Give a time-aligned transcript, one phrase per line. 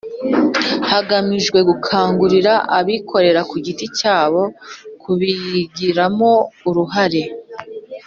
[0.91, 4.41] hagamijwe gukangurira abikorera ku giti cyabo
[5.01, 6.31] kubigiramo
[6.69, 7.23] uruhare.